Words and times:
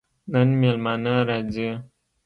نن 0.31 0.47
مېلمانه 0.59 1.15
راځي 1.29 1.69